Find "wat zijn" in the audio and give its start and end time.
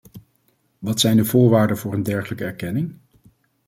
0.79-1.17